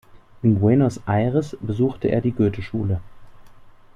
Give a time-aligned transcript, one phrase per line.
[0.41, 3.01] In Buenos Aires besuchte er die Goethe-Schule.